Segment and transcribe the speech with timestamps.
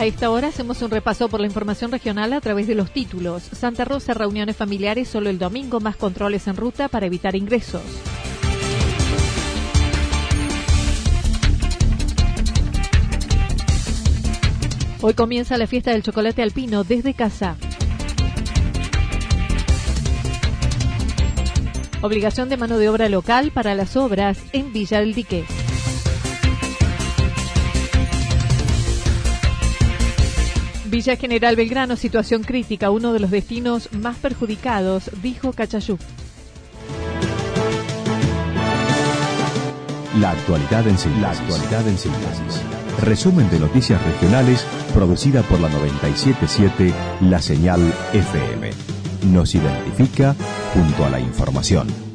[0.00, 3.42] A esta hora hacemos un repaso por la información regional a través de los títulos.
[3.42, 7.82] Santa Rosa, reuniones familiares solo el domingo, más controles en ruta para evitar ingresos.
[15.02, 17.58] Hoy comienza la fiesta del chocolate alpino desde casa.
[22.00, 25.44] Obligación de mano de obra local para las obras en Villa del Dique.
[30.90, 35.98] Villa General Belgrano, situación crítica, uno de los destinos más perjudicados, dijo Cachayú.
[40.18, 41.22] La actualidad en síntesis.
[41.22, 42.62] La actualidad en síntesis.
[43.02, 47.80] Resumen de noticias regionales producida por la 977 La Señal
[48.12, 48.70] FM.
[49.32, 50.34] Nos identifica
[50.74, 52.09] junto a la información.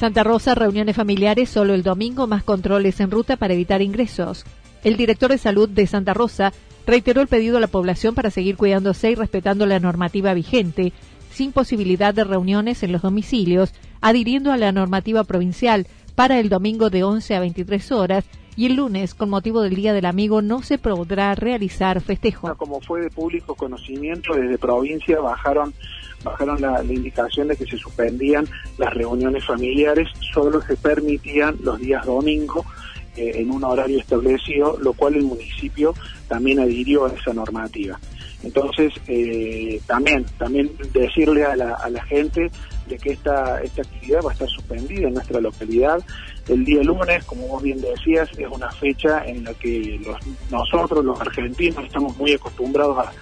[0.00, 4.46] Santa Rosa, reuniones familiares solo el domingo, más controles en ruta para evitar ingresos.
[4.82, 6.54] El director de salud de Santa Rosa
[6.86, 10.94] reiteró el pedido a la población para seguir cuidándose y respetando la normativa vigente,
[11.30, 16.88] sin posibilidad de reuniones en los domicilios, adhiriendo a la normativa provincial para el domingo
[16.88, 18.24] de 11 a 23 horas
[18.56, 22.56] y el lunes, con motivo del Día del Amigo, no se podrá realizar festejo.
[22.56, 25.74] Como fue de público conocimiento, desde provincia bajaron
[26.22, 28.46] bajaron la, indicación de que se suspendían
[28.78, 32.64] las reuniones familiares, solo se permitían los días domingo
[33.16, 35.94] eh, en un horario establecido, lo cual el municipio
[36.28, 37.98] también adhirió a esa normativa.
[38.42, 42.50] Entonces, eh, también, también decirle a la, a la gente
[42.88, 46.02] de que esta, esta actividad va a estar suspendida en nuestra localidad.
[46.48, 50.00] El día lunes, como vos bien decías, es una fecha en la que
[50.50, 53.12] nosotros, los argentinos, estamos muy acostumbrados a,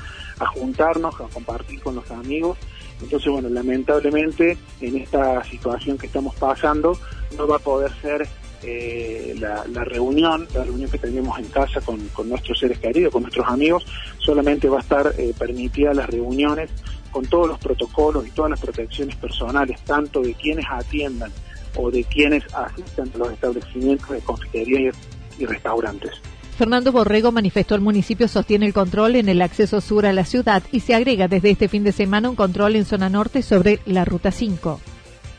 [0.44, 2.56] a juntarnos, a compartir con los amigos
[3.00, 6.98] entonces, bueno, lamentablemente en esta situación que estamos pasando
[7.36, 8.28] no va a poder ser
[8.62, 13.46] eh, la, reunión, la reunión que tenemos en casa con, nuestros seres queridos, con nuestros
[13.46, 13.86] amigos,
[14.18, 16.70] solamente va a estar eh, permitida las reuniones
[17.12, 21.30] con todos los protocolos y todas las protecciones personales, tanto de quienes atiendan
[21.76, 24.90] o de quienes asistan a los establecimientos de confitería
[25.38, 26.20] y restaurantes.
[26.58, 30.60] Fernando Borrego manifestó el municipio sostiene el control en el acceso sur a la ciudad
[30.72, 34.04] y se agrega desde este fin de semana un control en zona norte sobre la
[34.04, 34.80] ruta 5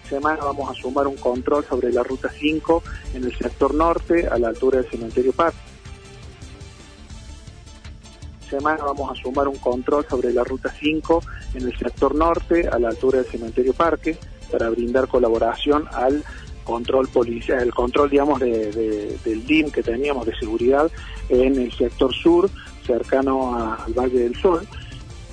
[0.10, 2.84] semana vamos a sumar un control sobre la ruta 5
[3.16, 5.60] en el sector norte a la altura del cementerio Parque.
[8.50, 11.22] Semana vamos a sumar un control sobre la ruta 5
[11.54, 14.18] en el sector norte a la altura del cementerio Parque
[14.52, 16.24] para brindar colaboración al
[16.70, 20.92] control policial, el control, digamos, del DIM que teníamos de seguridad
[21.28, 22.48] en el sector sur,
[22.86, 24.68] cercano al Valle del Sol,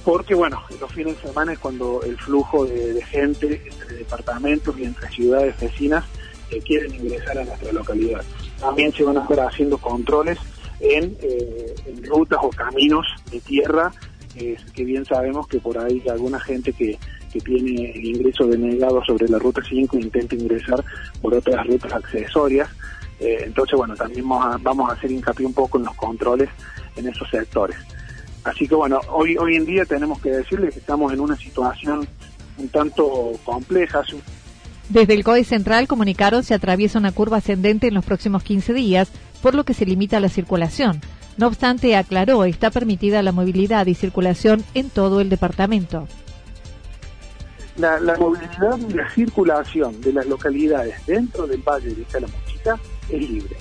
[0.03, 4.85] porque, bueno, los fines de semana es cuando el flujo de, gente entre departamentos y
[4.85, 6.05] entre ciudades vecinas
[6.49, 8.23] que quieren ingresar a nuestra localidad.
[8.59, 10.38] También se van a estar haciendo controles
[10.81, 11.75] en, eh,
[12.05, 13.93] rutas o caminos de tierra,
[14.35, 16.99] que bien sabemos que por ahí hay alguna gente que
[17.32, 20.84] que tiene el ingreso denegado sobre la ruta 5 intenta ingresar
[21.20, 22.69] por otras rutas accesorias.
[23.19, 26.49] Eh, entonces, bueno, también vamos a, hacer hincapié un poco en los controles
[26.96, 27.76] en esos sectores.
[28.44, 32.06] Así que, bueno, hoy, hoy en día tenemos que decirles que estamos en una situación
[32.58, 34.02] un tanto compleja.
[34.88, 39.11] Desde el COE Central comunicaron se atraviesa una curva ascendente en los próximos 15 días,
[39.43, 41.00] por lo que se limita la circulación.
[41.37, 46.08] No obstante, aclaró, está permitida la movilidad y circulación en todo el departamento.
[47.78, 52.78] La, movilidad y la circulación de las localidades dentro del Valle de Calamuchita
[53.11, 53.56] es libre.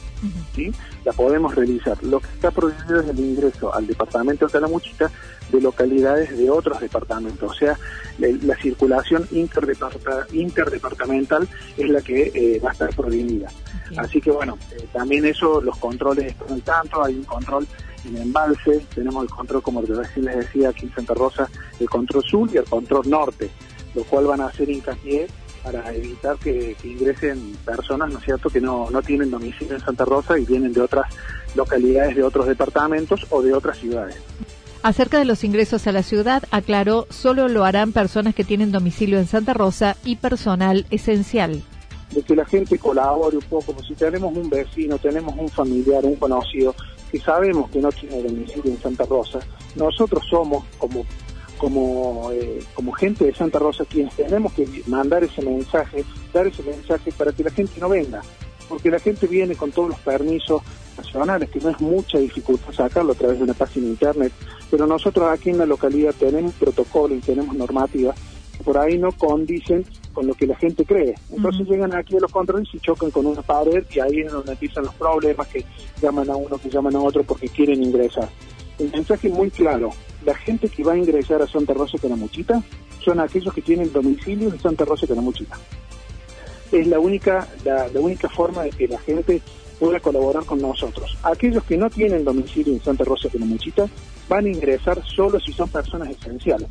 [0.55, 0.71] ¿sí?
[1.03, 2.01] La podemos realizar.
[2.03, 5.11] Lo que está prohibido es el ingreso al departamento de Calamuchita
[5.51, 7.51] de localidades de otros departamentos.
[7.51, 7.77] O sea,
[8.17, 11.47] la, circulación interdepartamental
[11.77, 13.49] es la que eh, va a estar prohibida.
[13.97, 17.67] Así que bueno, eh, también eso, los controles están al tanto, hay un control
[18.05, 22.49] en embalse, tenemos el control, como les decía aquí en Santa Rosa, el control sur
[22.53, 23.49] y el control norte,
[23.95, 25.27] lo cual van a hacer hincapié
[25.63, 30.05] para evitar que, ingresen personas, ¿no es cierto?, que no, no tienen domicilio en Santa
[30.05, 31.07] Rosa y vienen de otras
[31.55, 34.17] localidades de otros departamentos o de otras ciudades.
[34.83, 39.17] Acerca de los ingresos a la ciudad, aclaró, solo lo harán personas que tienen domicilio
[39.17, 41.63] en Santa Rosa y personal esencial.
[42.11, 46.05] De que la gente colabore un poco, pues si tenemos un vecino, tenemos un familiar,
[46.05, 46.75] un conocido,
[47.11, 49.39] que sabemos que no tiene domicilio en Santa Rosa,
[49.75, 51.03] nosotros somos como
[51.57, 56.03] como, eh, como gente de Santa Rosa quienes tenemos que mandar ese mensaje,
[56.33, 58.21] dar ese mensaje para que la gente no venga,
[58.67, 60.61] porque la gente viene con todos los permisos
[60.97, 64.31] nacionales, que no es mucha dificultad sacarlo a través de una página internet,
[64.71, 68.15] pero nosotros aquí en la localidad tenemos protocolo y tenemos normativas
[68.57, 71.13] que por ahí no condicen con lo que la gente cree.
[71.29, 74.53] Entonces llegan aquí a los controles y chocan con una pared y ahí es donde
[74.53, 75.65] empiezan los problemas que
[76.01, 78.29] llaman a uno, que llaman a otro porque quieren ingresar.
[78.79, 79.91] El mensaje muy claro,
[80.25, 82.61] la gente que va a ingresar a Santa Rosa Canamuchita
[83.03, 85.57] son aquellos que tienen domicilio en Santa Rosa Canamuchita.
[86.71, 89.41] Es la única, la, única forma de que la gente
[89.79, 91.15] pueda colaborar con nosotros.
[91.23, 93.87] Aquellos que no tienen domicilio en Santa Rosa Canamuchita
[94.27, 96.67] van a ingresar solo si son personas esenciales.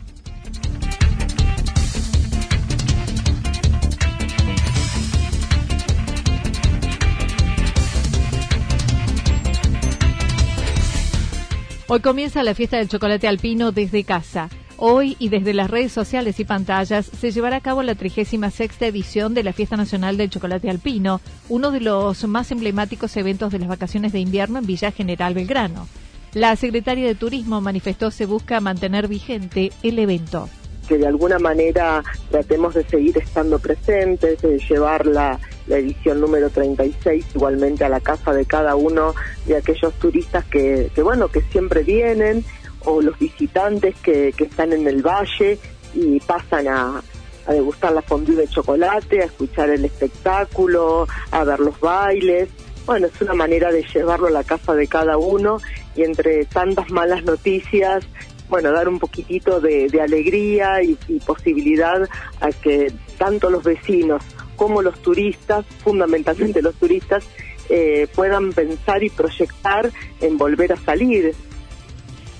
[11.86, 14.48] Hoy comienza la fiesta del chocolate alpino desde casa.
[14.78, 19.34] Hoy y desde las redes sociales y pantallas se llevará a cabo la 36 edición
[19.34, 21.20] de la Fiesta Nacional del Chocolate Alpino,
[21.50, 25.86] uno de los más emblemáticos eventos de las vacaciones de invierno en Villa General Belgrano.
[26.32, 30.48] La secretaria de Turismo manifestó se busca mantener vigente el evento.
[30.88, 36.50] Que de alguna manera tratemos de seguir estando presentes, de llevar la, la edición número
[36.50, 39.14] 36 igualmente a la casa de cada uno
[39.46, 42.44] de aquellos turistas que, que bueno, que siempre vienen
[42.84, 45.58] o los visitantes que, que están en el valle
[45.94, 47.02] y pasan a,
[47.48, 52.48] degustar la fondue de chocolate, a escuchar el espectáculo, a ver los bailes.
[52.86, 55.58] Bueno, es una manera de llevarlo a la casa de cada uno
[55.94, 58.04] y entre tantas malas noticias,
[58.48, 60.96] bueno, dar un poquitito de, de alegría y,
[61.26, 62.08] posibilidad
[62.40, 64.22] a que tanto los vecinos
[64.56, 67.24] cómo los turistas, fundamentalmente los turistas,
[67.68, 69.90] eh, puedan pensar y proyectar
[70.20, 71.34] en volver a salir.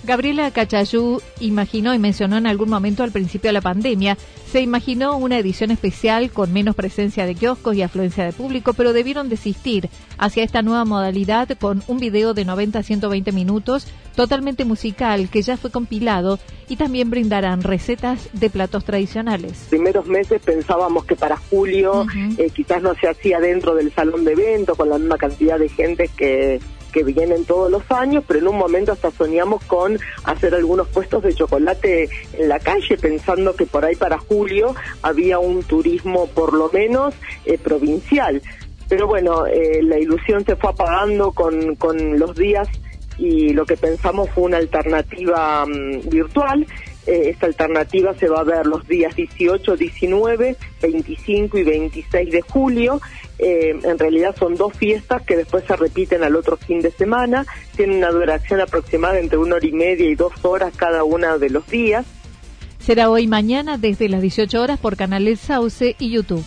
[0.04, 4.18] Gabriela Cachayú imaginó y mencionó en algún momento al principio de la pandemia,
[4.50, 8.92] se imaginó una edición especial con menos presencia de kioscos y afluencia de público, pero
[8.92, 14.64] debieron desistir hacia esta nueva modalidad con un video de 90 a 120 minutos totalmente
[14.64, 19.66] musical que ya fue compilado y también brindarán recetas de platos tradicionales.
[19.70, 22.06] Primeros meses pensábamos que para julio
[22.38, 25.68] eh, quizás no se hacía dentro del salón de eventos con la misma cantidad de
[25.68, 26.61] gente que
[26.94, 31.24] que vienen todos los años, pero en un momento hasta soñamos con hacer algunos puestos
[31.24, 36.54] de chocolate en la calle, pensando que por ahí para julio había un turismo por
[36.54, 37.12] lo menos
[37.46, 38.40] eh, provincial.
[38.88, 42.68] Pero bueno, eh, la ilusión se fue apagando con, con los días
[43.18, 46.64] y lo que pensamos fue una alternativa mm, virtual.
[47.06, 52.40] Eh, esta alternativa se va a ver los días 18, 19, 25 y 26 de
[52.42, 53.00] julio.
[53.38, 57.46] Eh, en realidad son dos fiestas que después se repiten al otro fin de semana.
[57.76, 61.50] Tienen una duración aproximada entre una hora y media y dos horas cada uno de
[61.50, 62.06] los días.
[62.78, 66.44] Será hoy mañana desde las 18 horas por canales Sauce y YouTube.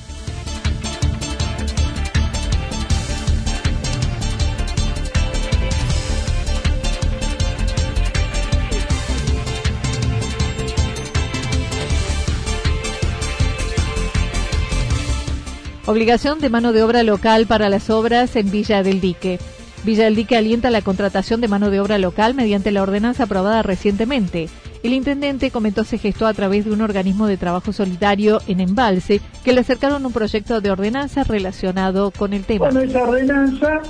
[15.88, 19.40] Obligación de mano de obra local para las obras en Villa del Dique.
[19.86, 23.64] Villa del Dique alienta la contratación de mano de obra local mediante la ordenanza aprobada
[23.64, 24.50] recientemente.
[24.84, 29.22] El intendente comentó se gestó a través de un organismo de trabajo solidario en Embalse
[29.46, 32.66] que le acercaron un proyecto de ordenanza relacionado con el tema.
[32.66, 33.82] Bueno, esa ordenanza,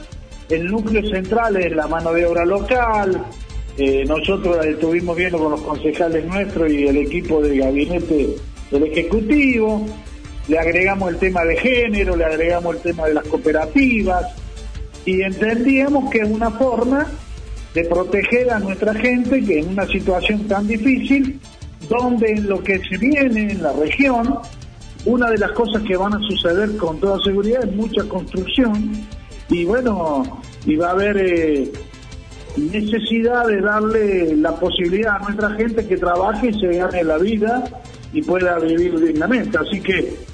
[0.49, 3.23] el núcleo central es la mano de obra local.
[3.75, 8.35] Eh, nosotros estuvimos viendo con los concejales nuestros y el equipo del gabinete
[8.69, 9.83] del Ejecutivo
[10.47, 14.25] le agregamos el tema de género, le agregamos el tema de las cooperativas
[15.05, 17.07] y entendíamos que es una forma
[17.73, 21.39] de proteger a nuestra gente que en una situación tan difícil,
[21.89, 24.39] donde en lo que se viene en la región,
[25.05, 29.05] una de las cosas que van a suceder con toda seguridad es mucha construcción
[29.49, 31.71] y bueno, y va a haber eh,
[32.57, 37.63] necesidad de darle la posibilidad a nuestra gente que trabaje y se gane la vida
[38.11, 39.57] y pueda vivir dignamente.
[39.57, 40.26] Así que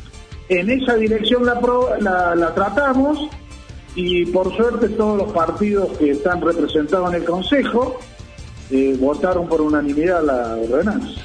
[0.50, 3.30] en esa dirección la, la, tratamos
[3.96, 8.00] y por suerte todos los partidos que están representados en el Consejo
[8.72, 11.22] eh, votaron por unanimidad la ordenanza.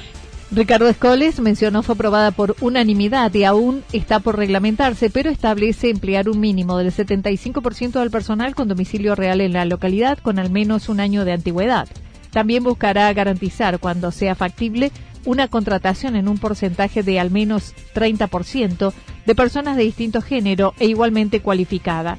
[0.51, 6.27] Ricardo Escoles mencionó fue aprobada por unanimidad y aún está por reglamentarse, pero establece emplear
[6.27, 10.89] un mínimo del 75% del personal con domicilio real en la localidad con al menos
[10.89, 11.87] un año de antigüedad.
[12.31, 14.91] También buscará garantizar, cuando sea factible,
[15.25, 18.93] una contratación en un porcentaje de al menos 30%
[19.25, 22.17] de personas de distinto género e igualmente cualificada.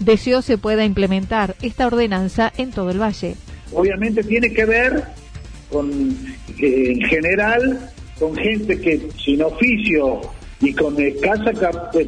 [0.00, 3.34] Deseo se pueda implementar esta ordenanza en todo el valle.
[3.72, 5.04] Obviamente tiene que ver
[5.70, 5.90] con,
[6.58, 10.20] en general, con gente que sin oficio
[10.60, 11.52] y con escasa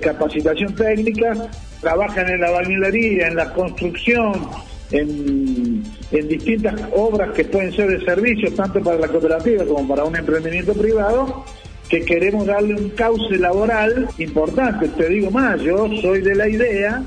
[0.01, 4.49] capacitación técnica trabajan en la bañilería, en la construcción,
[4.91, 10.05] en, en, distintas obras que pueden ser de servicio, tanto para la cooperativa como para
[10.05, 11.45] un emprendimiento privado,
[11.89, 14.89] que queremos darle un cauce laboral importante.
[14.89, 17.03] Te digo más, yo soy de la idea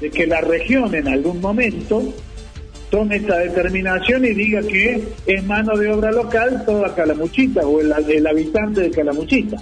[0.00, 2.02] de que la región en algún momento
[2.90, 7.92] tome esta determinación y diga que es mano de obra local toda Calamuchita o el,
[8.08, 9.56] el habitante de Calamuchita.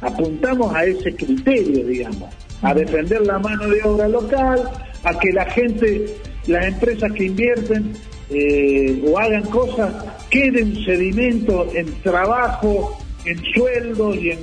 [0.00, 2.32] Apuntamos a ese criterio, digamos,
[2.62, 4.70] a defender la mano de obra local,
[5.02, 6.14] a que la gente,
[6.48, 7.92] las empresas que invierten
[8.30, 9.94] eh, o hagan cosas,
[10.30, 14.38] queden sedimento en trabajo, en sueldos y en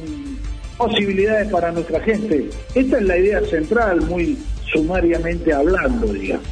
[0.78, 2.50] posibilidades para nuestra gente.
[2.74, 4.38] Esta es la idea central, muy
[4.72, 6.46] sumariamente hablando, digamos.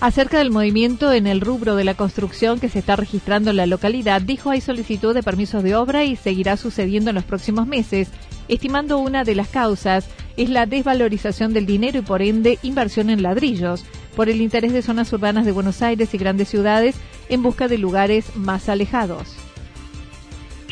[0.00, 3.66] Acerca del movimiento en el rubro de la construcción que se está registrando en la
[3.66, 8.08] localidad, dijo hay solicitud de permisos de obra y seguirá sucediendo en los próximos meses,
[8.48, 10.08] estimando una de las causas
[10.38, 13.84] es la desvalorización del dinero y por ende inversión en ladrillos,
[14.16, 16.96] por el interés de zonas urbanas de Buenos Aires y grandes ciudades
[17.28, 19.36] en busca de lugares más alejados.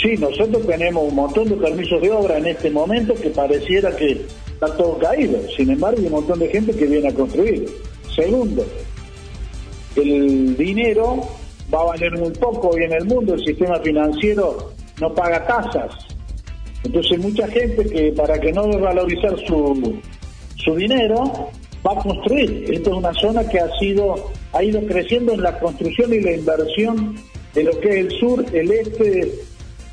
[0.01, 4.25] Sí, nosotros tenemos un montón de permisos de obra en este momento que pareciera que
[4.53, 5.41] está todo caído.
[5.57, 7.69] Sin embargo, hay un montón de gente que viene a construir.
[8.15, 8.65] Segundo,
[9.97, 11.27] el dinero
[11.73, 15.95] va a valer muy poco hoy en el mundo, el sistema financiero no paga tasas.
[16.85, 20.01] Entonces mucha gente que para que no desvalorizar su,
[20.57, 21.51] su dinero
[21.87, 22.67] va a construir.
[22.73, 26.33] Esto es una zona que ha sido ha ido creciendo en la construcción y la
[26.33, 27.17] inversión
[27.55, 29.35] de lo que es el sur, el este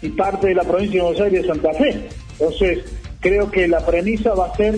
[0.01, 2.07] y parte de la provincia de Buenos Aires y Santa Fe.
[2.39, 2.79] Entonces
[3.19, 4.75] creo que la premisa va a ser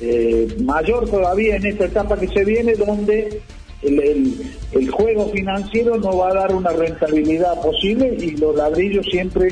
[0.00, 3.42] eh, mayor todavía en esta etapa que se viene, donde
[3.82, 9.48] el, juego financiero no va a dar una rentabilidad posible y los ladrillos siempre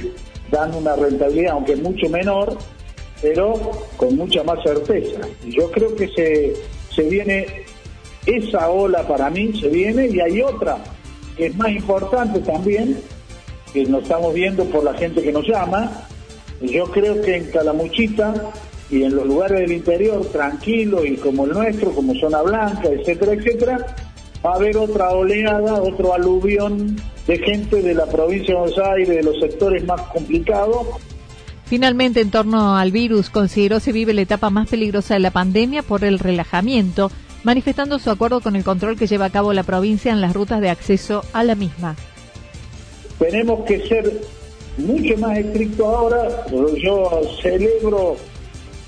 [0.50, 2.56] dan una rentabilidad, aunque mucho menor,
[3.20, 3.54] pero
[3.96, 5.20] con mucha más certeza.
[5.44, 6.54] Yo creo que se,
[6.94, 7.46] se viene
[8.26, 10.78] esa ola para mí, se viene y hay otra
[11.36, 13.00] que es más importante también,
[13.72, 16.06] que nos estamos viendo por la gente que nos llama.
[16.60, 18.34] Yo creo que en Calamuchita
[18.90, 23.34] y en los lugares del interior, tranquilo y como el nuestro, como Zona Blanca, etcétera,
[23.34, 23.86] etcétera,
[24.44, 26.96] va a haber otra oleada, otro aluvión
[27.26, 30.86] de gente de la provincia de Buenos Aires, de los sectores más complicados.
[31.68, 35.82] Finalmente, en torno al virus, consideró se vive la etapa más peligrosa de la pandemia
[35.82, 37.10] por el relajamiento,
[37.44, 40.62] manifestando su acuerdo con el control que lleva a cabo la provincia en las rutas
[40.62, 41.94] de acceso a la misma.
[43.18, 44.20] Tenemos que ser
[44.78, 46.46] mucho más estrictos ahora.
[46.82, 48.16] Yo celebro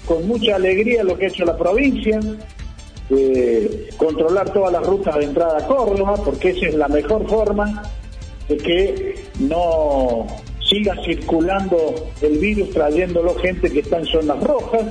[0.07, 2.19] con mucha alegría lo que ha hecho la provincia
[3.97, 7.83] controlar todas las rutas de entrada a Córdoba, porque esa es la mejor forma
[8.49, 10.27] de que no
[10.71, 14.85] siga circulando el virus trayéndolo gente que está en zonas rojas.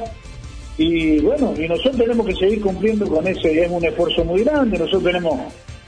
[0.77, 4.77] Y bueno, y nosotros tenemos que seguir cumpliendo con ese, es un esfuerzo muy grande,
[4.77, 5.39] nosotros tenemos,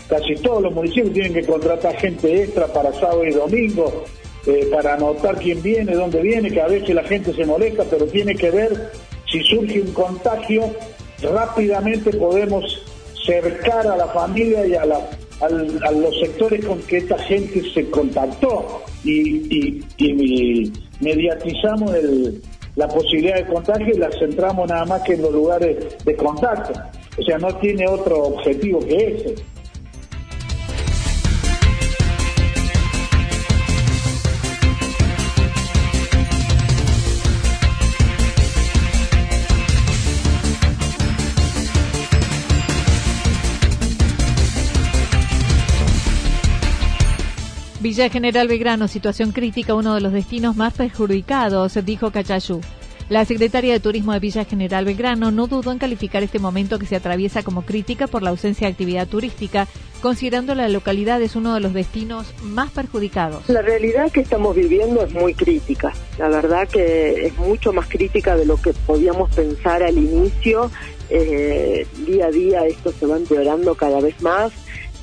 [0.10, 4.04] casi todos los municipios tienen que contratar gente extra para sábado y domingo,
[4.46, 8.06] eh, para anotar quién viene, dónde viene, que a veces la gente se molesta, pero
[8.06, 8.92] tiene que ver
[9.32, 10.70] si surge un contagio,
[11.22, 12.84] rápidamente podemos
[13.26, 14.84] cercar a la familia y a,
[15.50, 19.84] los sectores con que esta gente se contactó y,
[21.00, 21.92] mediatizamos
[22.76, 26.80] la posibilidad de contagio y la centramos nada más que en los lugares de contacto.
[27.18, 29.36] O sea, no tiene otro objetivo que ese.
[48.02, 52.60] Villa General Belgrano, situación crítica, uno de los destinos más perjudicados, dijo Cachayú.
[53.10, 56.88] La secretaria de Turismo de Villa General Belgrano no dudó en calificar este momento que
[56.88, 59.68] se atraviesa como crítica por la ausencia de actividad turística,
[60.02, 63.48] considerando la localidad es uno de los destinos más perjudicados.
[63.48, 65.94] La realidad que estamos viviendo es muy crítica.
[66.18, 70.72] La verdad que es mucho más crítica de lo que podíamos pensar al inicio.
[71.12, 74.52] Eh, día a día esto se va empeorando cada vez más.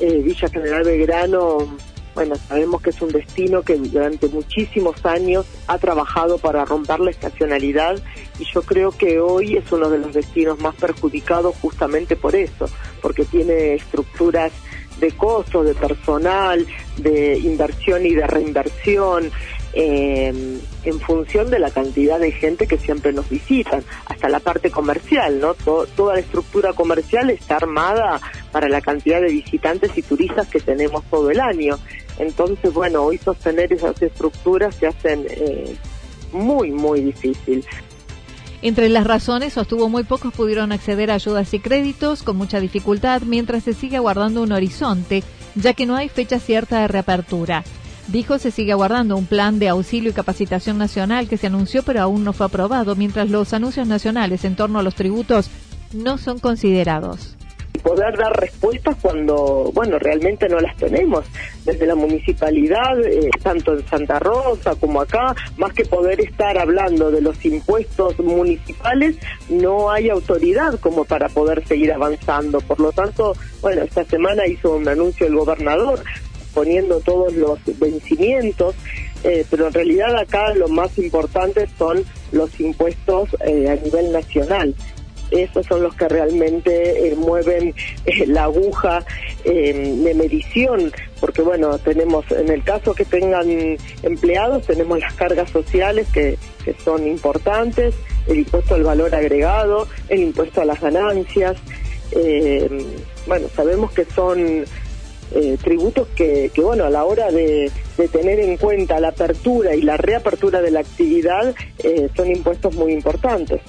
[0.01, 1.77] Eh, Villa General Belgrano
[2.15, 7.11] bueno, sabemos que es un destino que durante muchísimos años ha trabajado para romper la
[7.11, 8.03] estacionalidad
[8.39, 12.69] y yo creo que hoy es uno de los destinos más perjudicados justamente por eso,
[13.01, 14.53] porque tiene estructuras
[15.01, 19.31] de costo, de personal, de inversión y de reinversión,
[19.73, 24.71] eh, en función de la cantidad de gente que siempre nos visitan, hasta la parte
[24.71, 25.55] comercial, ¿no?
[25.55, 28.21] toda la estructura comercial está armada
[28.51, 31.79] para la cantidad de visitantes y turistas que tenemos todo el año.
[32.19, 35.77] Entonces, bueno, hoy sostener esas estructuras se hacen eh,
[36.33, 37.65] muy, muy difícil.
[38.61, 43.23] Entre las razones, sostuvo muy pocos pudieron acceder a ayudas y créditos con mucha dificultad
[43.23, 45.23] mientras se sigue aguardando un horizonte,
[45.55, 47.63] ya que no hay fecha cierta de reapertura.
[48.09, 52.01] Dijo se sigue aguardando un plan de auxilio y capacitación nacional que se anunció pero
[52.01, 55.51] aún no fue aprobado, mientras los anuncios nacionales en torno a los tributos
[55.93, 57.37] no son considerados
[57.89, 61.25] poder dar respuestas cuando, bueno, realmente no las tenemos.
[61.65, 67.11] Desde la municipalidad, eh, tanto en Santa Rosa como acá, más que poder estar hablando
[67.11, 69.17] de los impuestos municipales,
[69.49, 72.61] no hay autoridad como para poder seguir avanzando.
[72.61, 76.01] Por lo tanto, bueno, esta semana hizo un anuncio el gobernador
[76.55, 78.75] poniendo todos los vencimientos,
[79.25, 84.75] eh, pero en realidad acá lo más importante son los impuestos eh, a nivel nacional.
[85.31, 87.75] Esos son los que realmente eh, mueven
[88.27, 89.05] la aguja
[89.45, 96.07] de medición, porque bueno, tenemos, en el caso que tengan empleados, tenemos las cargas sociales
[96.13, 96.39] que
[96.83, 97.95] son importantes,
[98.27, 101.57] el impuesto al valor agregado, el impuesto a las ganancias,
[103.27, 104.65] bueno, sabemos que son
[105.63, 109.83] tributos que, que, bueno, a la hora de, de, tener en cuenta la apertura y
[109.83, 111.55] la reapertura de la actividad,
[112.17, 113.61] son impuestos muy importantes.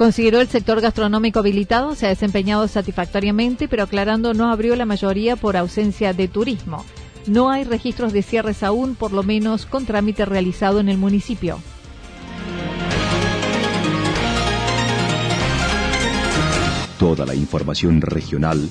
[0.00, 5.36] Consideró el sector gastronómico habilitado se ha desempeñado satisfactoriamente, pero aclarando no abrió la mayoría
[5.36, 6.86] por ausencia de turismo.
[7.26, 11.58] No hay registros de cierres aún, por lo menos con trámite realizado en el municipio.
[16.98, 18.70] Toda la información regional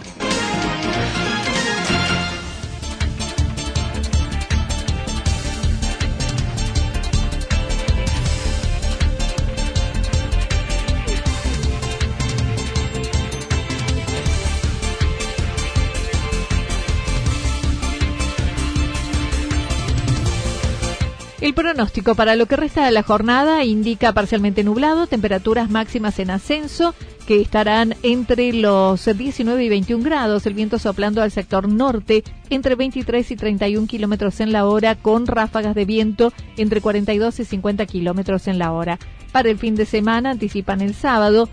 [21.61, 26.95] Pronóstico para lo que resta de la jornada indica parcialmente nublado, temperaturas máximas en ascenso
[27.27, 32.73] que estarán entre los 19 y 21 grados, el viento soplando al sector norte entre
[32.73, 37.85] 23 y 31 kilómetros en la hora, con ráfagas de viento entre 42 y 50
[37.85, 38.97] kilómetros en la hora.
[39.31, 41.47] Para el fin de semana anticipan el sábado,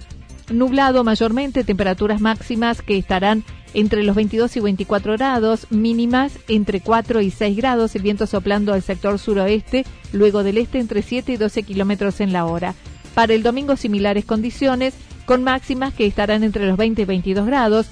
[0.50, 7.20] nublado mayormente, temperaturas máximas que estarán entre los 22 y 24 grados, mínimas entre 4
[7.20, 11.36] y 6 grados, el viento soplando al sector suroeste, luego del este entre 7 y
[11.36, 12.74] 12 kilómetros en la hora.
[13.14, 14.94] Para el domingo similares condiciones,
[15.26, 17.86] con máximas que estarán entre los 20 y 22 grados,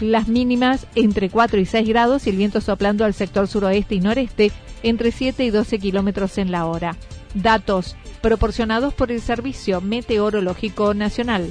[0.00, 4.00] las mínimas entre 4 y 6 grados y el viento soplando al sector suroeste y
[4.00, 4.52] noreste
[4.82, 6.96] entre 7 y 12 kilómetros en la hora.
[7.34, 11.50] Datos proporcionados por el Servicio Meteorológico Nacional.